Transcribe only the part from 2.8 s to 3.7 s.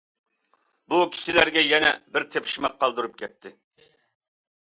قالدۇرۇپ كەتتى.